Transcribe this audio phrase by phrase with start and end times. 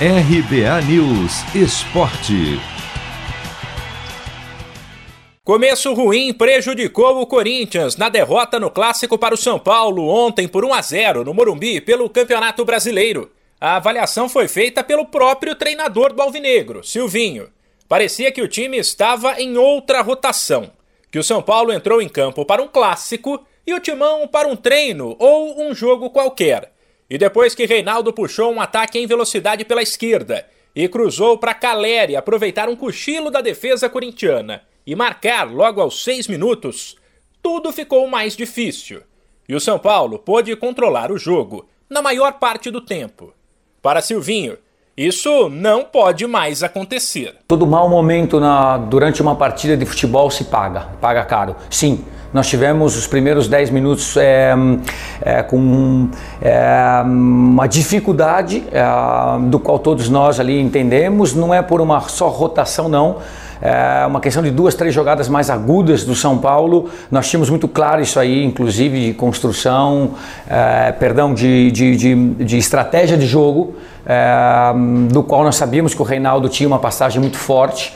[0.00, 2.60] RBA News Esporte.
[5.44, 10.64] Começo ruim prejudicou o Corinthians na derrota no clássico para o São Paulo ontem por
[10.64, 13.30] 1 a 0 no Morumbi pelo Campeonato Brasileiro.
[13.60, 17.48] A avaliação foi feita pelo próprio treinador do Alvinegro, Silvinho.
[17.88, 20.72] Parecia que o time estava em outra rotação,
[21.08, 24.56] que o São Paulo entrou em campo para um clássico e o Timão para um
[24.56, 26.73] treino ou um jogo qualquer.
[27.08, 32.16] E depois que Reinaldo puxou um ataque em velocidade pela esquerda e cruzou para Caleri
[32.16, 36.96] aproveitar um cochilo da defesa corintiana e marcar logo aos seis minutos,
[37.42, 39.02] tudo ficou mais difícil.
[39.48, 43.32] E o São Paulo pôde controlar o jogo na maior parte do tempo.
[43.82, 44.56] Para Silvinho,
[44.96, 47.36] isso não pode mais acontecer.
[47.46, 51.56] Todo mau momento na, durante uma partida de futebol se paga, paga caro.
[51.68, 54.52] Sim, nós tivemos os primeiros 10 minutos é,
[55.22, 56.08] é, com
[56.42, 58.64] é, uma dificuldade,
[59.48, 63.18] do qual todos nós ali entendemos, não é por uma só rotação, não.
[63.62, 66.90] É uma questão de duas, três jogadas mais agudas do São Paulo.
[67.08, 70.16] Nós tínhamos muito claro isso aí, inclusive de construção,
[70.50, 74.74] é, perdão, de, de, de, de, estratégia de jogo, é,
[75.08, 77.94] do qual nós sabíamos que o Reinaldo tinha uma passagem muito forte.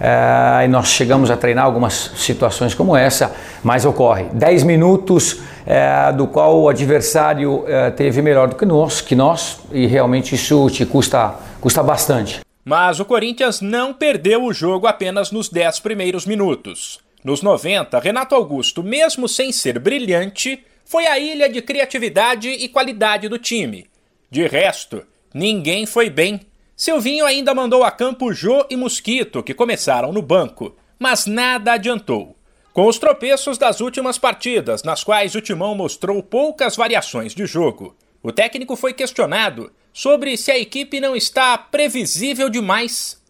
[0.00, 4.24] É, e nós chegamos a treinar algumas situações como essa, mas ocorre.
[4.32, 9.60] 10 minutos é, do qual o adversário é, teve melhor do que nós, que nós,
[9.72, 12.40] e realmente isso te custa, custa bastante.
[12.64, 17.00] Mas o Corinthians não perdeu o jogo apenas nos 10 primeiros minutos.
[17.24, 23.28] Nos 90, Renato Augusto, mesmo sem ser brilhante, foi a ilha de criatividade e qualidade
[23.28, 23.86] do time.
[24.30, 25.02] De resto,
[25.34, 26.40] ninguém foi bem
[26.80, 32.36] Silvinho ainda mandou a campo Jô e Mosquito, que começaram no banco, mas nada adiantou.
[32.72, 37.96] Com os tropeços das últimas partidas, nas quais o Timão mostrou poucas variações de jogo,
[38.22, 43.20] o técnico foi questionado sobre se a equipe não está previsível demais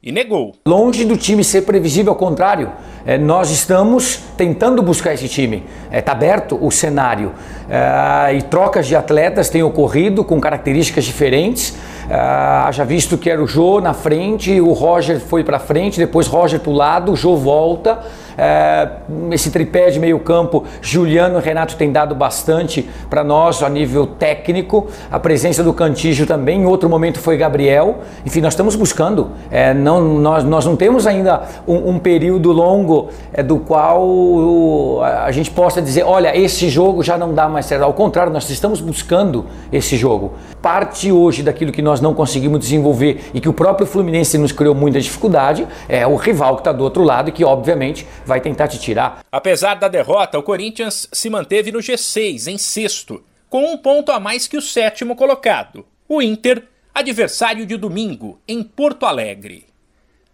[0.00, 0.54] e negou.
[0.66, 2.72] Longe do time ser previsível, ao contrário,
[3.06, 5.64] é, nós estamos tentando buscar esse time.
[5.86, 7.32] Está é, tá aberto o cenário
[7.68, 11.74] é, e trocas de atletas têm ocorrido com características diferentes.
[12.04, 16.26] Uh, haja visto que era o Jô na frente, o Roger foi para frente, depois
[16.26, 18.00] Roger para o lado, o Jô volta.
[18.32, 23.68] Uh, esse tripé de meio campo, Juliano e Renato tem dado bastante para nós a
[23.68, 24.88] nível técnico.
[25.10, 27.98] A presença do Cantígio também, em outro momento foi Gabriel.
[28.24, 29.30] Enfim, nós estamos buscando.
[29.50, 35.30] É, não, nós, nós não temos ainda um, um período longo é, do qual a
[35.30, 37.82] gente possa dizer, olha, esse jogo já não dá mais certo.
[37.82, 40.32] Ao contrário, nós estamos buscando esse jogo.
[40.60, 44.50] Parte hoje daquilo que nós nós não conseguimos desenvolver e que o próprio Fluminense nos
[44.50, 48.40] criou muita dificuldade, é o rival que está do outro lado e que, obviamente, vai
[48.40, 49.22] tentar te tirar.
[49.30, 54.18] Apesar da derrota, o Corinthians se manteve no G6, em sexto, com um ponto a
[54.18, 56.62] mais que o sétimo colocado, o Inter,
[56.94, 59.66] adversário de domingo, em Porto Alegre.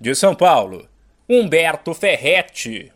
[0.00, 0.86] De São Paulo,
[1.28, 2.92] Humberto Ferretti.